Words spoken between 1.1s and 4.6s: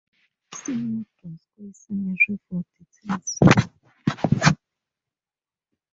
Donskoy Cemetery for details.